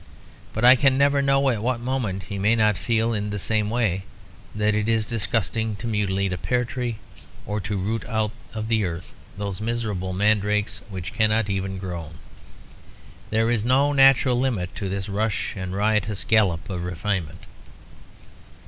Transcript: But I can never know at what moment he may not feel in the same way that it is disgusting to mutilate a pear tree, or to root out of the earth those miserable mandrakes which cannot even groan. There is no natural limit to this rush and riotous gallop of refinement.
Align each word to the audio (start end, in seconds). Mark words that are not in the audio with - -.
But 0.51 0.65
I 0.65 0.75
can 0.75 0.97
never 0.97 1.21
know 1.21 1.49
at 1.51 1.61
what 1.61 1.79
moment 1.79 2.23
he 2.23 2.39
may 2.39 2.55
not 2.55 2.75
feel 2.75 3.13
in 3.13 3.29
the 3.29 3.37
same 3.37 3.69
way 3.69 4.01
that 4.55 4.73
it 4.73 4.89
is 4.89 5.05
disgusting 5.05 5.75
to 5.75 5.85
mutilate 5.85 6.33
a 6.33 6.39
pear 6.39 6.65
tree, 6.65 6.95
or 7.45 7.61
to 7.61 7.77
root 7.77 8.03
out 8.07 8.31
of 8.51 8.67
the 8.67 8.83
earth 8.83 9.13
those 9.37 9.61
miserable 9.61 10.11
mandrakes 10.11 10.81
which 10.89 11.13
cannot 11.13 11.51
even 11.51 11.77
groan. 11.77 12.15
There 13.29 13.51
is 13.51 13.63
no 13.63 13.93
natural 13.93 14.39
limit 14.39 14.73
to 14.77 14.89
this 14.89 15.07
rush 15.07 15.55
and 15.55 15.75
riotous 15.75 16.23
gallop 16.23 16.67
of 16.67 16.83
refinement. 16.83 17.41